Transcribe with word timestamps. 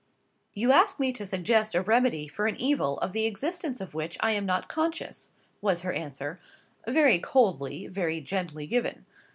"You 0.55 0.71
ask 0.71 0.99
me 0.99 1.13
to 1.13 1.27
suggest 1.27 1.75
a 1.75 1.81
remedy 1.83 2.27
for 2.27 2.47
an 2.47 2.55
evil 2.55 2.97
of 3.01 3.13
the 3.13 3.27
existence 3.27 3.79
of 3.79 3.93
which 3.93 4.17
I 4.19 4.31
am 4.31 4.47
not 4.47 4.67
conscious," 4.67 5.29
was 5.61 5.81
her 5.83 5.93
answer—very 5.93 7.19
coldly, 7.19 7.85
very 7.85 8.19
gently 8.19 8.65
given. 8.65 9.05